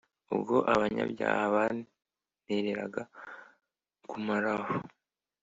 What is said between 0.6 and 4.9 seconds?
Abanyabyaha Bantereraga Kumaraho